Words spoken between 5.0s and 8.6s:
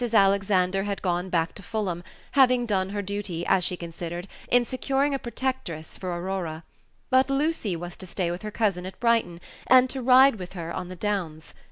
a protectress for Aurora; but Lucy was to stay with her